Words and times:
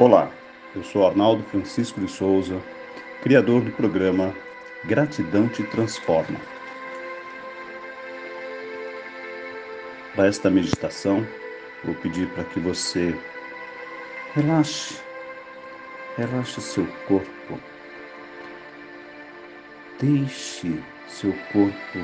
Olá, 0.00 0.30
eu 0.74 0.82
sou 0.82 1.06
Arnaldo 1.06 1.42
Francisco 1.42 2.00
de 2.00 2.10
Souza, 2.10 2.58
criador 3.20 3.60
do 3.60 3.70
programa 3.70 4.34
Gratidão 4.86 5.46
te 5.46 5.62
Transforma. 5.64 6.40
Para 10.14 10.26
esta 10.26 10.48
meditação, 10.48 11.22
vou 11.84 11.94
pedir 11.96 12.30
para 12.30 12.44
que 12.44 12.58
você 12.58 13.14
relaxe, 14.34 14.96
relaxe 16.16 16.62
seu 16.62 16.86
corpo, 17.06 17.60
deixe 20.00 20.82
seu 21.08 21.34
corpo 21.52 21.98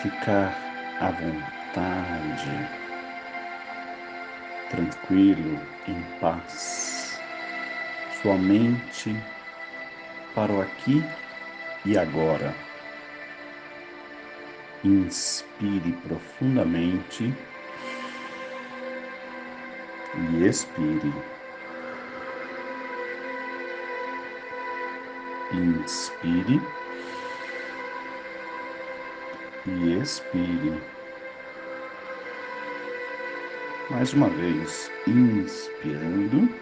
ficar 0.00 0.56
à 1.00 1.10
vontade 1.10 2.87
tranquilo, 4.70 5.60
em 5.86 6.00
paz. 6.20 7.20
Sua 8.20 8.36
mente 8.36 9.16
para 10.34 10.52
o 10.52 10.60
aqui 10.60 11.02
e 11.84 11.96
agora. 11.96 12.54
Inspire 14.84 15.92
profundamente 16.06 17.34
e 20.14 20.44
expire. 20.44 21.12
Inspire 25.52 26.60
e 29.66 29.92
expire. 30.00 30.97
Mais 33.90 34.12
uma 34.12 34.28
vez, 34.28 34.90
inspirando 35.06 36.54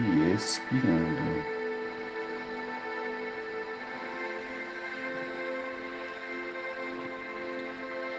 e 0.00 0.34
expirando. 0.34 1.44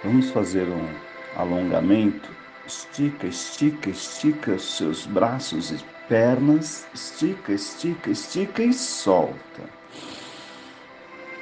Vamos 0.02 0.30
fazer 0.32 0.66
um 0.70 0.88
alongamento. 1.36 2.34
Estica, 2.66 3.28
estica, 3.28 3.90
estica 3.90 4.52
os 4.54 4.78
seus 4.78 5.06
braços 5.06 5.72
e 5.72 5.86
pernas. 6.08 6.88
Estica, 6.94 7.52
estica, 7.52 8.12
estica 8.12 8.64
e 8.64 8.72
solta. 8.72 9.70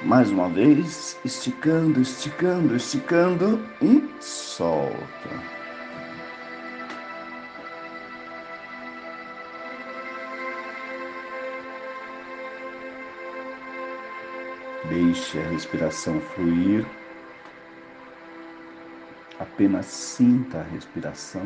Mais 0.02 0.30
uma 0.30 0.48
vez, 0.48 1.18
esticando, 1.24 2.00
esticando, 2.00 2.76
esticando 2.76 3.60
e 3.82 4.08
solta. 4.22 5.58
Deixe 14.88 15.40
a 15.40 15.48
respiração 15.48 16.20
fluir. 16.20 16.86
Apenas 19.40 19.86
sinta 19.86 20.58
a 20.58 20.62
respiração. 20.62 21.42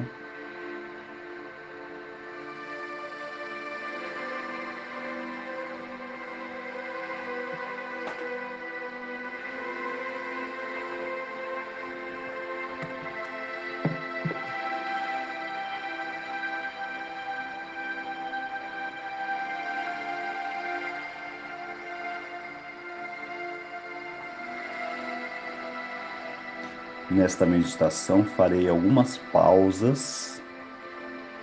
Nesta 27.32 27.46
meditação 27.46 28.26
farei 28.36 28.68
algumas 28.68 29.16
pausas 29.16 30.38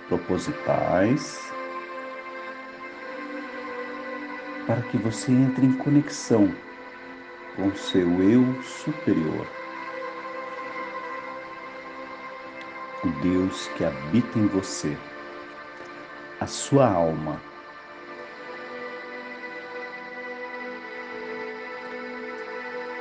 propositais 0.06 1.36
para 4.68 4.82
que 4.82 4.96
você 4.98 5.32
entre 5.32 5.66
em 5.66 5.72
conexão 5.72 6.54
com 7.56 7.74
seu 7.74 8.22
eu 8.22 8.62
superior, 8.62 9.44
o 13.02 13.08
Deus 13.20 13.66
que 13.76 13.84
habita 13.84 14.38
em 14.38 14.46
você, 14.46 14.96
a 16.38 16.46
sua 16.46 16.88
alma. 16.88 17.42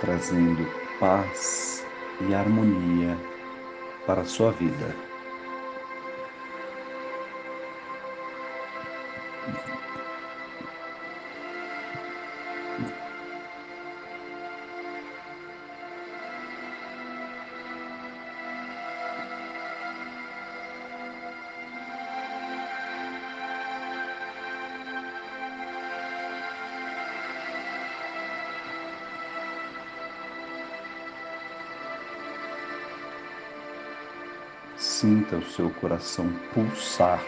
Trazendo 0.01 0.66
paz 1.00 1.78
e 2.22 2.34
harmonia 2.34 3.18
para 4.06 4.22
a 4.22 4.25
sua 4.25 4.52
vida. 4.52 5.09
Sinta 35.00 35.38
o 35.38 35.42
seu 35.42 35.70
coração 35.70 36.30
pulsar. 36.54 37.26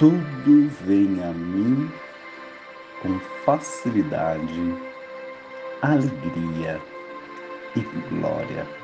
Tudo 0.00 0.70
vem 0.86 1.22
a 1.22 1.30
mim 1.30 1.90
com 3.02 3.20
facilidade, 3.44 4.74
alegria 5.82 6.80
e 7.76 7.80
glória. 8.08 8.79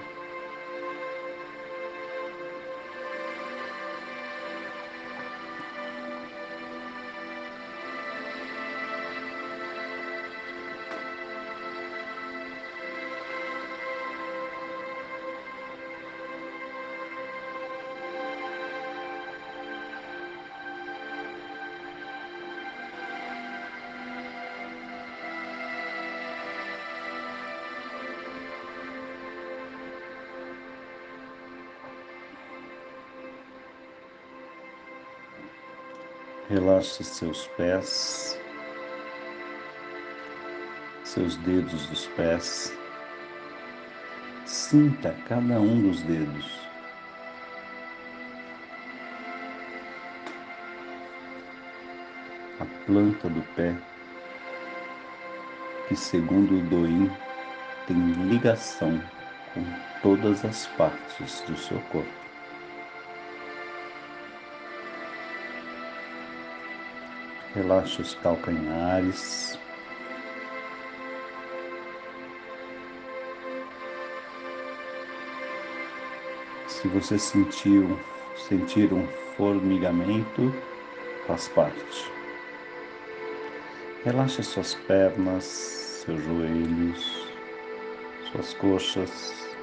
Relaxe 36.49 37.03
seus 37.03 37.47
pés, 37.57 38.41
seus 41.05 41.37
dedos 41.37 41.87
dos 41.87 42.07
pés, 42.09 42.73
Sinta 44.47 45.13
cada 45.29 45.61
um 45.61 45.83
dos 45.83 46.03
dedos. 46.03 46.61
A 52.61 52.65
planta 52.87 53.29
do 53.29 53.43
pé, 53.57 53.77
que 55.89 55.97
segundo 55.97 56.59
o 56.59 56.63
Doim 56.63 57.11
tem 57.89 57.97
ligação 58.29 59.03
com 59.53 59.65
todas 60.01 60.45
as 60.45 60.69
partes 60.69 61.41
do 61.41 61.57
seu 61.57 61.81
corpo. 61.91 62.26
Relaxe 67.57 68.03
os 68.03 68.15
calcanhares. 68.17 69.59
Se 76.69 76.87
você 76.89 77.19
sentiu, 77.19 77.99
sentir 78.37 78.93
um 78.93 79.09
formigamento, 79.39 80.55
faz 81.27 81.49
parte. 81.49 82.13
Relaxe 84.05 84.43
suas 84.43 84.75
pernas, 84.75 85.45
seus 85.45 86.23
joelhos, 86.25 87.27
suas 88.31 88.53
coxas, 88.53 89.57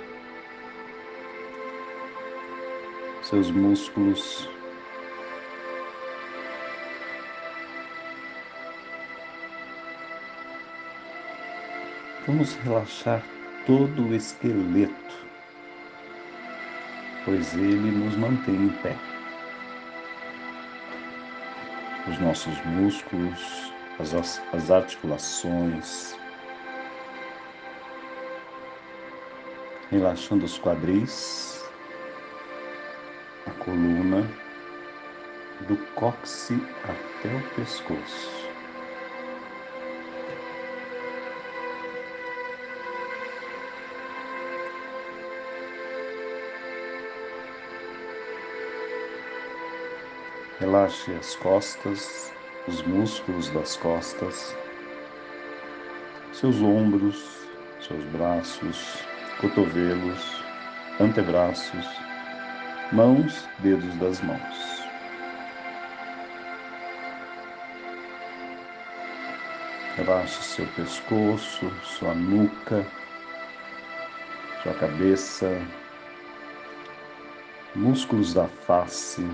seus 3.22 3.52
músculos. 3.52 4.53
Vamos 12.26 12.56
relaxar 12.64 13.22
todo 13.66 14.08
o 14.08 14.16
esqueleto, 14.16 15.28
pois 17.26 17.54
ele 17.54 17.92
nos 17.92 18.16
mantém 18.16 18.56
em 18.56 18.70
pé. 18.82 18.96
Os 22.08 22.18
nossos 22.20 22.58
músculos, 22.66 23.74
as, 24.00 24.42
as 24.54 24.72
articulações, 24.72 26.16
relaxando 29.92 30.46
os 30.46 30.58
quadris, 30.58 31.62
a 33.46 33.52
coluna, 33.52 34.26
do 35.68 35.76
cóccix 35.96 36.58
até 36.86 37.36
o 37.36 37.56
pescoço. 37.56 38.53
Relaxe 50.64 51.12
as 51.20 51.36
costas, 51.36 52.32
os 52.70 52.82
músculos 52.84 53.50
das 53.50 53.76
costas, 53.76 54.56
seus 56.32 56.62
ombros, 56.62 57.22
seus 57.82 58.02
braços, 58.06 59.04
cotovelos, 59.42 60.42
antebraços, 61.02 61.86
mãos, 62.94 63.46
dedos 63.60 63.94
das 63.98 64.22
mãos. 64.22 64.88
Relaxe 69.98 70.44
seu 70.44 70.68
pescoço, 70.78 71.70
sua 71.84 72.14
nuca, 72.14 72.88
sua 74.64 74.74
cabeça, 74.76 75.62
músculos 77.76 78.34
da 78.34 78.48
face, 78.48 79.28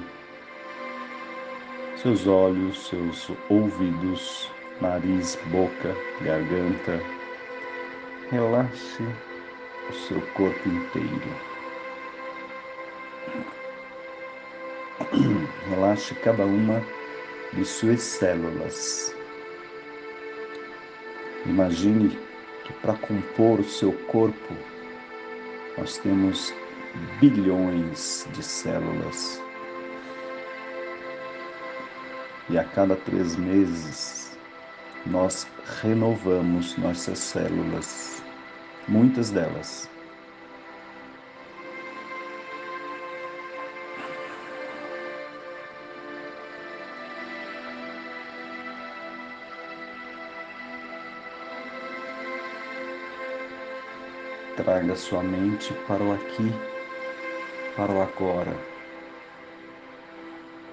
seus 2.01 2.25
olhos, 2.27 2.87
seus 2.87 3.29
ouvidos, 3.49 4.49
nariz, 4.79 5.37
boca, 5.47 5.93
garganta. 6.21 7.01
Relaxe 8.31 9.03
o 9.89 9.93
seu 9.93 10.21
corpo 10.33 10.69
inteiro. 10.69 11.29
Relaxe 15.69 16.15
cada 16.15 16.45
uma 16.45 16.81
de 17.51 17.65
suas 17.65 18.01
células. 18.01 19.13
Imagine 21.45 22.17
que 22.63 22.71
para 22.73 22.93
compor 22.93 23.59
o 23.59 23.63
seu 23.65 23.91
corpo 24.07 24.53
nós 25.77 25.97
temos 25.97 26.53
bilhões 27.19 28.25
de 28.31 28.43
células. 28.43 29.48
E 32.49 32.57
a 32.57 32.63
cada 32.63 32.95
três 32.95 33.35
meses 33.35 34.35
nós 35.05 35.47
renovamos 35.83 36.75
nossas 36.77 37.19
células, 37.19 38.23
muitas 38.87 39.29
delas. 39.29 39.87
Traga 54.55 54.95
sua 54.95 55.21
mente 55.21 55.71
para 55.87 56.03
o 56.03 56.13
aqui, 56.13 56.51
para 57.75 57.91
o 57.91 58.01
agora, 58.01 58.57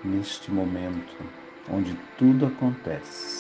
neste 0.03 0.51
momento 0.51 1.15
onde 1.69 1.95
tudo 2.17 2.47
acontece. 2.47 3.36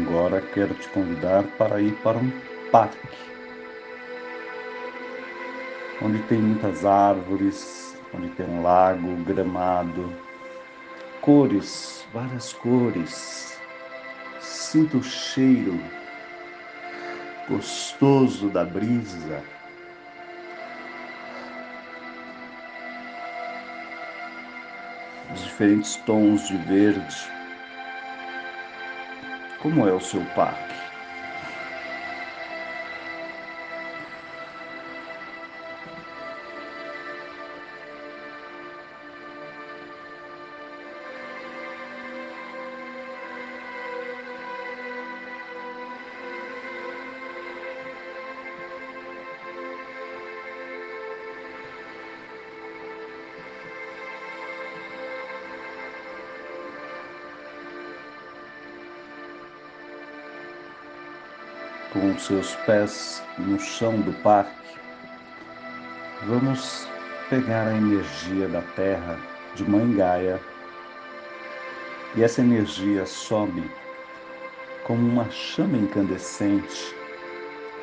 Agora 0.00 0.40
quero 0.40 0.72
te 0.74 0.88
convidar 0.88 1.42
para 1.58 1.80
ir 1.80 1.94
para 1.96 2.16
um 2.16 2.32
parque, 2.72 2.96
onde 6.00 6.22
tem 6.22 6.38
muitas 6.38 6.86
árvores, 6.86 7.98
onde 8.14 8.28
tem 8.30 8.46
um 8.46 8.62
lago, 8.62 9.14
gramado, 9.24 10.10
cores, 11.20 12.06
várias 12.14 12.52
cores. 12.54 13.60
Sinta 14.40 14.96
o 14.96 15.02
cheiro 15.02 15.78
gostoso 17.48 18.48
da 18.48 18.64
brisa. 18.64 19.42
Os 25.34 25.42
diferentes 25.42 25.96
tons 25.96 26.48
de 26.48 26.56
verde 26.56 27.39
como 29.60 29.86
é 29.86 29.92
o 29.92 30.00
seu 30.00 30.24
parque? 30.34 30.89
Seus 62.20 62.54
pés 62.66 63.22
no 63.38 63.58
chão 63.58 63.98
do 64.00 64.12
parque, 64.22 64.78
vamos 66.26 66.86
pegar 67.30 67.68
a 67.68 67.74
energia 67.74 68.46
da 68.48 68.60
Terra 68.76 69.18
de 69.54 69.68
Mãe 69.68 69.94
Gaia 69.94 70.38
e 72.14 72.22
essa 72.22 72.42
energia 72.42 73.06
sobe 73.06 73.70
como 74.84 75.08
uma 75.08 75.30
chama 75.30 75.78
incandescente 75.78 76.94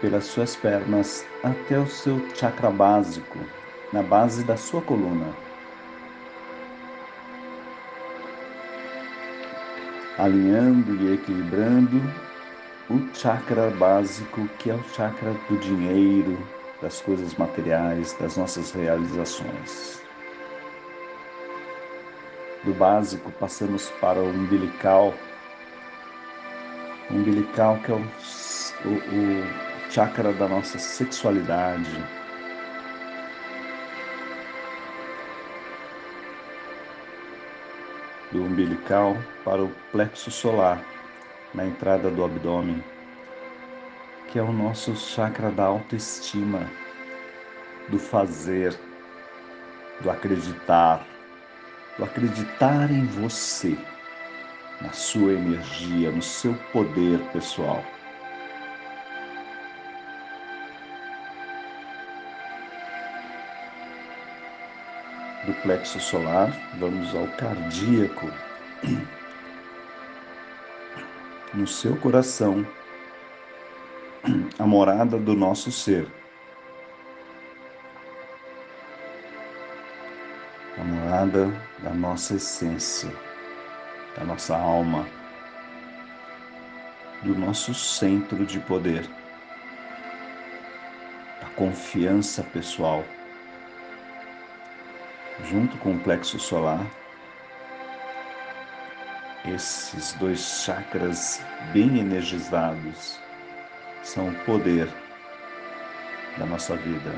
pelas 0.02 0.26
suas 0.26 0.56
pernas 0.56 1.26
até 1.44 1.80
o 1.80 1.88
seu 1.88 2.22
chakra 2.36 2.70
básico, 2.70 3.40
na 3.92 4.04
base 4.04 4.44
da 4.44 4.56
sua 4.56 4.82
coluna. 4.82 5.34
Alinhando 10.20 10.96
e 11.02 11.14
equilibrando 11.14 12.27
o 12.90 13.14
chakra 13.14 13.70
básico, 13.72 14.48
que 14.60 14.70
é 14.70 14.74
o 14.74 14.84
chakra 14.84 15.34
do 15.50 15.58
dinheiro, 15.58 16.38
das 16.82 17.02
coisas 17.02 17.34
materiais, 17.36 18.14
das 18.14 18.38
nossas 18.38 18.72
realizações. 18.72 20.02
Do 22.64 22.74
básico, 22.74 23.30
passamos 23.34 23.90
para 24.02 24.20
o 24.20 24.30
umbilical. 24.30 25.14
O 27.10 27.16
umbilical, 27.16 27.78
que 27.80 27.92
é 27.92 27.96
o, 27.96 28.00
o, 28.00 28.94
o 28.94 29.92
chakra 29.92 30.32
da 30.32 30.48
nossa 30.48 30.80
sexualidade. 30.80 32.06
Do 38.32 38.44
umbilical 38.44 39.18
para 39.44 39.64
o 39.64 39.72
plexo 39.92 40.32
solar 40.32 40.97
na 41.58 41.66
entrada 41.66 42.12
do 42.12 42.24
abdômen, 42.24 42.84
que 44.28 44.38
é 44.38 44.44
o 44.44 44.54
nosso 44.54 44.96
chakra 44.96 45.50
da 45.50 45.66
autoestima, 45.66 46.70
do 47.90 47.98
fazer, 47.98 48.80
do 50.02 50.12
acreditar, 50.12 51.04
do 51.98 52.04
acreditar 52.04 52.92
em 52.92 53.08
você, 53.08 53.76
na 54.80 54.92
sua 54.92 55.34
energia, 55.34 56.12
no 56.12 56.22
seu 56.22 56.54
poder 56.72 57.20
pessoal. 57.34 57.84
Do 65.48 65.54
plexo 65.64 66.00
solar, 66.00 66.52
vamos 66.78 67.16
ao 67.16 67.26
cardíaco 67.30 68.32
no 71.58 71.66
seu 71.66 71.98
coração 71.98 72.64
a 74.60 74.68
morada 74.68 75.18
do 75.18 75.34
nosso 75.34 75.72
ser. 75.72 76.08
A 80.78 80.84
morada 80.84 81.52
da 81.80 81.90
nossa 81.96 82.36
essência, 82.36 83.12
da 84.16 84.24
nossa 84.24 84.56
alma, 84.56 85.08
do 87.24 87.34
nosso 87.34 87.74
centro 87.74 88.46
de 88.46 88.60
poder, 88.60 89.10
da 91.42 91.48
confiança 91.56 92.44
pessoal. 92.44 93.04
Junto 95.50 95.76
com 95.78 95.96
o 95.96 96.00
plexo 96.00 96.40
solar, 96.40 96.86
esses 99.54 100.14
dois 100.14 100.40
chakras 100.40 101.42
bem 101.72 102.00
energizados 102.00 103.20
são 104.04 104.30
o 104.30 104.36
poder 104.46 104.88
da 106.38 106.46
nossa 106.46 106.76
vida. 106.76 107.12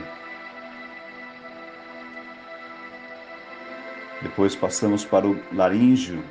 Depois 4.21 4.55
passamos 4.55 5.05
para 5.05 5.27
o 5.27 5.39
laríngeo, 5.53 6.23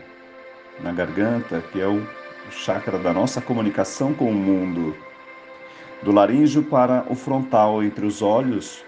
na 0.81 0.93
garganta, 0.93 1.61
que 1.73 1.81
é 1.81 1.87
o 1.87 2.07
chakra 2.51 2.99
da 2.99 3.13
nossa 3.13 3.41
comunicação 3.41 4.15
com 4.15 4.31
o 4.31 4.35
mundo. 4.35 4.97
Do 6.03 6.13
laríngeo 6.13 6.63
para 6.63 7.05
o 7.09 7.15
frontal, 7.15 7.83
entre 7.83 8.07
os 8.07 8.23
olhos, 8.23 8.85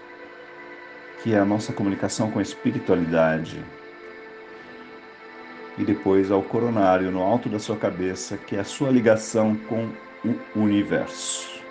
que 1.21 1.33
é 1.33 1.39
a 1.39 1.45
nossa 1.45 1.73
comunicação 1.73 2.31
com 2.31 2.39
a 2.39 2.41
espiritualidade 2.41 3.61
e 5.77 5.83
depois 5.83 6.31
ao 6.31 6.41
coronário 6.41 7.11
no 7.11 7.21
alto 7.21 7.49
da 7.49 7.59
sua 7.59 7.77
cabeça, 7.77 8.37
que 8.37 8.55
é 8.55 8.59
a 8.59 8.63
sua 8.63 8.89
ligação 8.89 9.55
com 9.67 9.89
o 10.25 10.59
universo. 10.59 11.61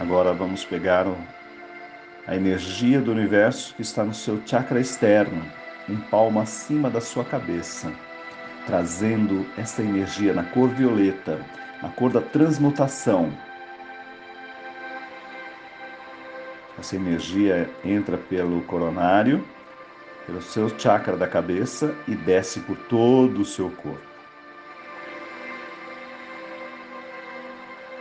Agora 0.00 0.32
vamos 0.32 0.64
pegar 0.64 1.06
a 2.26 2.34
energia 2.34 3.00
do 3.00 3.12
universo 3.12 3.74
que 3.74 3.82
está 3.82 4.04
no 4.04 4.14
seu 4.14 4.40
chakra 4.44 4.80
externo, 4.80 5.44
um 5.88 5.96
palmo 5.96 6.40
acima 6.40 6.88
da 6.88 7.00
sua 7.00 7.24
cabeça, 7.24 7.92
trazendo 8.66 9.46
essa 9.56 9.82
energia 9.82 10.32
na 10.32 10.44
cor 10.44 10.68
violeta, 10.70 11.40
na 11.82 11.88
cor 11.88 12.10
da 12.10 12.20
transmutação, 12.20 13.32
Essa 16.82 16.96
energia 16.96 17.70
entra 17.84 18.18
pelo 18.18 18.60
coronário, 18.62 19.44
pelo 20.26 20.42
seu 20.42 20.68
chakra 20.80 21.16
da 21.16 21.28
cabeça 21.28 21.94
e 22.08 22.16
desce 22.16 22.58
por 22.58 22.76
todo 22.76 23.42
o 23.42 23.44
seu 23.44 23.70
corpo. 23.70 24.02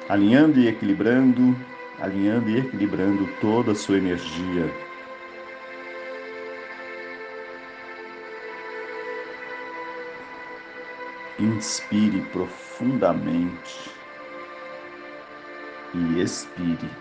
Alinhando 0.09 0.59
e 0.59 0.67
equilibrando, 0.67 1.55
alinhando 1.99 2.49
e 2.49 2.57
equilibrando 2.57 3.29
toda 3.39 3.73
a 3.73 3.75
sua 3.75 3.97
energia. 3.97 4.67
Inspire 11.37 12.19
profundamente 12.31 13.91
e 15.93 16.19
expire. 16.19 17.00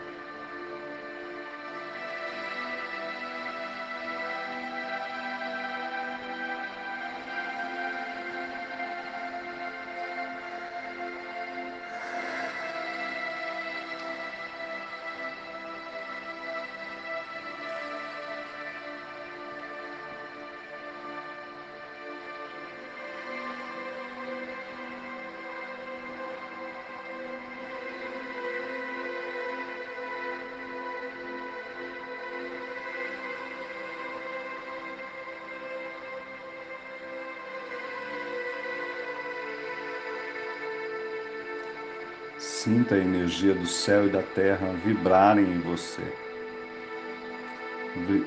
Sinta 42.63 42.95
a 42.95 42.99
energia 42.99 43.55
do 43.55 43.67
céu 43.67 44.07
e 44.07 44.11
da 44.11 44.21
terra 44.21 44.75
vibrarem 44.85 45.47
em 45.47 45.61
você. 45.61 46.03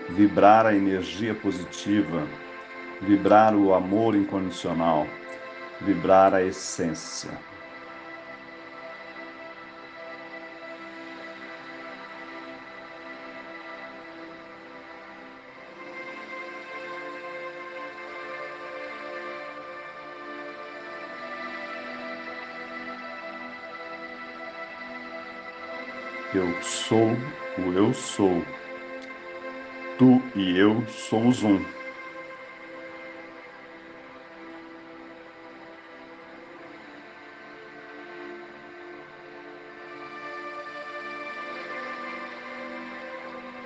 Vibrar 0.10 0.66
a 0.66 0.74
energia 0.74 1.36
positiva, 1.36 2.28
vibrar 3.00 3.56
o 3.56 3.76
amor 3.76 4.16
incondicional, 4.16 5.06
vibrar 5.82 6.34
a 6.34 6.42
essência. 6.42 7.30
Eu 26.36 26.52
sou 26.64 27.12
o 27.60 27.74
eu 27.74 27.94
sou. 27.94 28.44
Tu 30.00 30.20
e 30.36 30.58
eu 30.58 30.84
somos 30.88 31.44
um. 31.44 31.64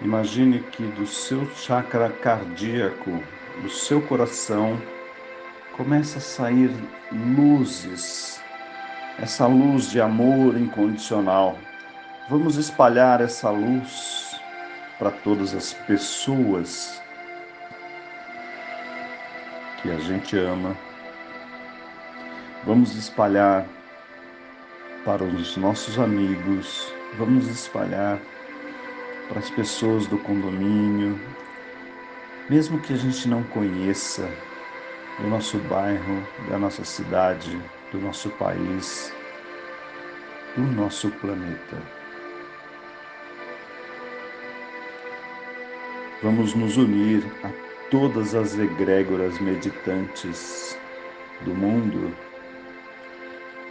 Imagine 0.01 0.59
que 0.59 0.83
do 0.83 1.07
seu 1.07 1.49
chakra 1.55 2.09
cardíaco 2.09 3.23
do 3.61 3.69
seu 3.69 4.01
coração 4.01 4.77
começa 5.77 6.17
a 6.17 6.21
sair 6.21 6.69
luzes, 7.11 8.41
essa 9.19 9.47
luz 9.47 9.89
de 9.89 10.01
amor 10.01 10.57
incondicional. 10.57 11.57
Vamos 12.29 12.57
espalhar 12.57 13.21
essa 13.21 13.49
luz 13.49 14.37
para 14.99 15.11
todas 15.11 15.55
as 15.55 15.71
pessoas 15.71 17.01
que 19.81 19.89
a 19.89 19.97
gente 19.99 20.37
ama. 20.37 20.75
Vamos 22.65 22.93
espalhar 22.97 23.65
para 25.05 25.23
os 25.23 25.55
nossos 25.55 25.97
amigos, 25.97 26.93
vamos 27.17 27.47
espalhar 27.47 28.19
para 29.29 29.39
as 29.39 29.49
pessoas 29.49 30.05
do 30.07 30.17
condomínio, 30.17 31.17
mesmo 32.49 32.81
que 32.81 32.91
a 32.91 32.97
gente 32.97 33.25
não 33.29 33.41
conheça, 33.43 34.29
do 35.17 35.29
nosso 35.29 35.57
bairro, 35.59 36.27
da 36.49 36.59
nossa 36.59 36.83
cidade, 36.83 37.57
do 37.89 38.01
nosso 38.01 38.29
país, 38.31 39.13
do 40.57 40.63
nosso 40.63 41.09
planeta. 41.09 41.96
Vamos 46.23 46.55
nos 46.55 46.77
unir 46.77 47.23
a 47.43 47.51
todas 47.91 48.33
as 48.33 48.57
egrégoras 48.57 49.39
meditantes 49.39 50.75
do 51.41 51.53
mundo, 51.53 52.11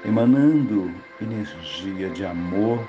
emanando 0.05 0.95
energia 1.21 2.09
de 2.11 2.25
amor, 2.25 2.87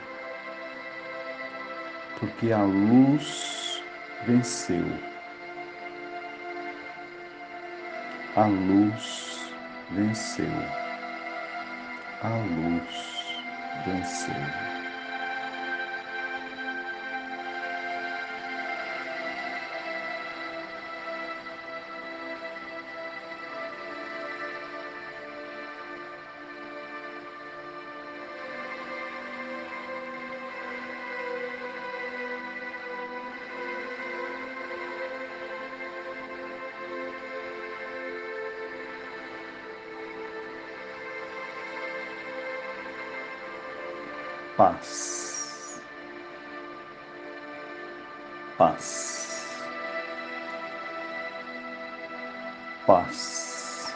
porque 2.20 2.52
a 2.52 2.62
luz 2.62 3.82
venceu. 4.28 4.86
A 8.36 8.46
luz 8.46 9.52
venceu. 9.90 10.46
A 12.22 12.30
luz 12.30 13.36
venceu. 13.88 14.77
Paz. 44.58 45.80
Paz. 48.58 49.64
Paz. 52.88 53.96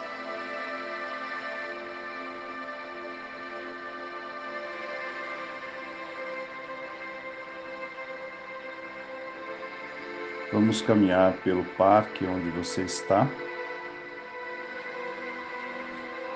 Vamos 10.53 10.81
caminhar 10.81 11.33
pelo 11.43 11.63
parque 11.75 12.25
onde 12.25 12.49
você 12.51 12.83
está. 12.83 13.27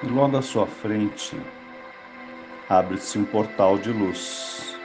E 0.01 0.07
logo 0.07 0.37
à 0.37 0.41
sua 0.41 0.65
frente 0.65 1.39
abre-se 2.69 3.17
um 3.17 3.25
portal 3.25 3.77
de 3.77 3.91
luz. 3.91 4.75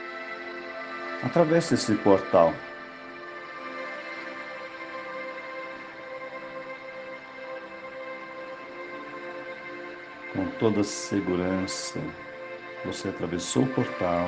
Atravesse 1.23 1.75
esse 1.75 1.95
portal. 1.95 2.53
Com 10.33 10.45
toda 10.59 10.83
segurança, 10.83 11.99
você 12.85 13.09
atravessou 13.09 13.63
o 13.63 13.73
portal. 13.73 14.27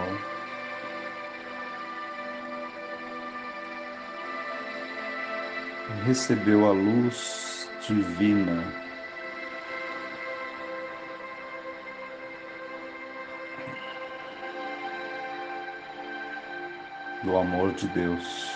Recebeu 6.05 6.67
a 6.67 6.71
luz 6.71 7.69
divina 7.87 8.82
do 17.23 17.37
amor 17.37 17.71
de 17.73 17.87
Deus. 17.87 18.51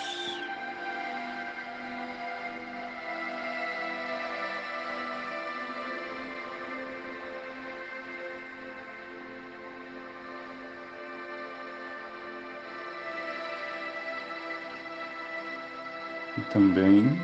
E 16.37 16.41
também 16.51 17.19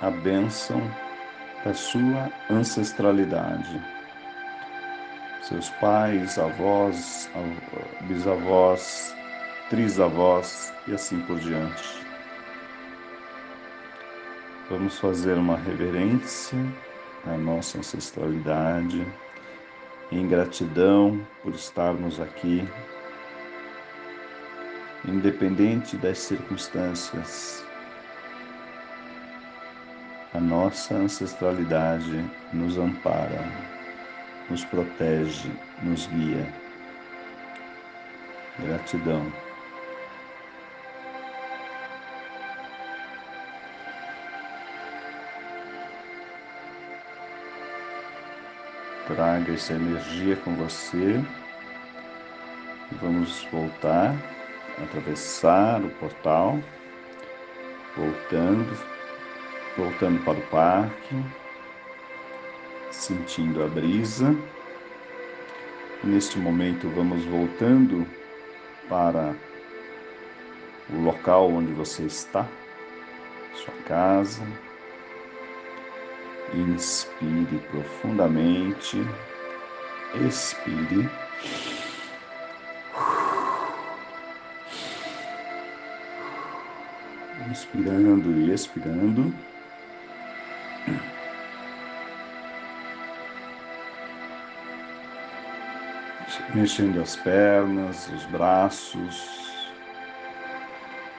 a 0.00 0.10
bênção 0.10 0.80
da 1.64 1.74
sua 1.74 2.30
ancestralidade. 2.50 3.80
Seus 5.42 5.70
pais, 5.70 6.38
avós, 6.38 7.30
bisavós, 8.02 9.14
trisavós 9.70 10.72
e 10.86 10.94
assim 10.94 11.20
por 11.22 11.38
diante. 11.38 12.06
Vamos 14.70 14.98
fazer 14.98 15.34
uma 15.34 15.56
reverência 15.56 16.58
à 17.26 17.36
nossa 17.36 17.78
ancestralidade, 17.78 19.06
em 20.10 20.26
gratidão 20.26 21.20
por 21.42 21.54
estarmos 21.54 22.20
aqui, 22.20 22.66
independente 25.06 25.96
das 25.96 26.18
circunstâncias. 26.18 27.64
A 30.34 30.40
nossa 30.40 30.94
ancestralidade 30.94 32.24
nos 32.52 32.78
ampara, 32.78 33.44
nos 34.50 34.64
protege, 34.64 35.50
nos 35.82 36.06
guia. 36.06 36.46
Gratidão. 38.58 39.47
Traga 49.08 49.54
essa 49.54 49.72
energia 49.72 50.36
com 50.36 50.54
você. 50.54 51.18
Vamos 53.00 53.42
voltar, 53.50 54.14
atravessar 54.82 55.82
o 55.82 55.88
portal, 55.92 56.58
voltando, 57.96 58.78
voltando 59.78 60.22
para 60.26 60.38
o 60.38 60.42
parque, 60.48 61.24
sentindo 62.90 63.64
a 63.64 63.66
brisa. 63.66 64.36
Neste 66.04 66.38
momento, 66.38 66.90
vamos 66.90 67.24
voltando 67.24 68.06
para 68.90 69.34
o 70.90 71.00
local 71.00 71.50
onde 71.50 71.72
você 71.72 72.02
está, 72.02 72.46
sua 73.54 73.74
casa, 73.86 74.42
Inspire 76.54 77.58
profundamente. 77.70 78.96
Expire. 80.26 81.08
Inspirando 87.50 88.32
e 88.32 88.52
expirando. 88.52 89.34
Mexendo 96.54 97.02
as 97.02 97.14
pernas, 97.14 98.08
os 98.08 98.24
braços, 98.26 99.52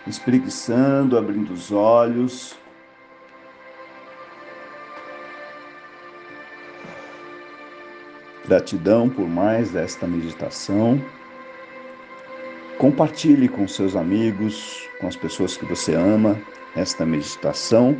espreguiçando, 0.08 1.18
abrindo 1.18 1.54
os 1.54 1.72
olhos. 1.72 2.58
Gratidão 8.50 9.08
por 9.08 9.30
mais 9.30 9.76
esta 9.76 10.08
meditação. 10.08 11.00
Compartilhe 12.80 13.48
com 13.48 13.68
seus 13.68 13.96
amigos, 13.96 14.90
com 15.00 15.08
as 15.08 15.16
pessoas 15.16 15.56
que 15.56 15.66
você 15.66 15.94
ama, 15.94 16.36
esta 16.76 17.06
meditação. 17.06 17.96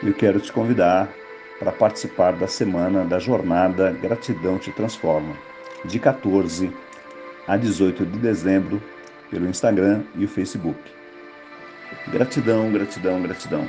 Eu 0.00 0.14
quero 0.14 0.38
te 0.38 0.52
convidar 0.52 1.12
para 1.58 1.72
participar 1.72 2.34
da 2.34 2.46
semana 2.46 3.04
da 3.04 3.18
jornada 3.18 3.90
Gratidão 3.90 4.58
Te 4.58 4.70
Transforma, 4.70 5.34
de 5.84 5.98
14 5.98 6.72
a 7.48 7.56
18 7.56 8.06
de 8.06 8.18
dezembro, 8.20 8.80
pelo 9.28 9.48
Instagram 9.48 10.04
e 10.14 10.24
o 10.24 10.28
Facebook. 10.28 10.78
Gratidão, 12.12 12.70
gratidão, 12.70 13.20
gratidão. 13.20 13.68